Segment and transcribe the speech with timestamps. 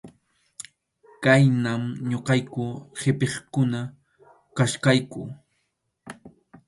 [1.23, 2.63] Khaynam ñuqayku
[2.99, 3.79] qʼipiqkuna
[4.55, 5.21] kachkayku.